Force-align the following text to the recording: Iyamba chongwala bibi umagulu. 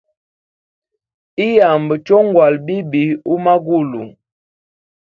Iyamba 1.47 1.93
chongwala 2.05 2.57
bibi 2.67 3.05
umagulu. 3.35 4.03